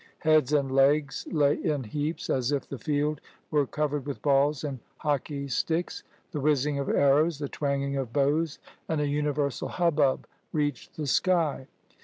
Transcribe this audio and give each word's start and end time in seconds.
Heads 0.17 0.51
and 0.51 0.71
legs 0.71 1.27
lay 1.29 1.63
in 1.63 1.83
heaps 1.83 2.27
as 2.31 2.51
if 2.51 2.67
the 2.67 2.79
field 2.79 3.21
were 3.51 3.67
covered 3.67 4.07
with 4.07 4.19
balls 4.23 4.63
and 4.63 4.79
hockey 4.97 5.47
sticks. 5.47 6.01
The 6.31 6.39
whizzing 6.39 6.79
of 6.79 6.89
arrows, 6.89 7.37
the 7.37 7.47
twanging 7.47 7.97
of 7.97 8.11
bows, 8.11 8.57
and 8.89 8.99
a 8.99 9.07
universal 9.07 9.67
hubbub 9.67 10.25
reached 10.53 10.95
the 10.97 11.05
sky. 11.05 11.67